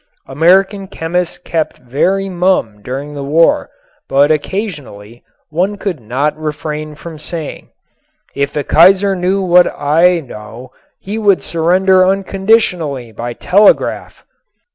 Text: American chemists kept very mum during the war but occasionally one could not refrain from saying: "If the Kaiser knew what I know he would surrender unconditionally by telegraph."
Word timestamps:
American 0.25 0.87
chemists 0.87 1.37
kept 1.37 1.77
very 1.77 2.27
mum 2.27 2.81
during 2.81 3.13
the 3.13 3.23
war 3.23 3.69
but 4.09 4.31
occasionally 4.31 5.23
one 5.51 5.77
could 5.77 5.99
not 5.99 6.35
refrain 6.35 6.95
from 6.95 7.19
saying: 7.19 7.69
"If 8.33 8.51
the 8.51 8.63
Kaiser 8.63 9.15
knew 9.15 9.43
what 9.43 9.67
I 9.67 10.19
know 10.19 10.71
he 10.99 11.19
would 11.19 11.43
surrender 11.43 12.03
unconditionally 12.03 13.11
by 13.11 13.33
telegraph." 13.33 14.25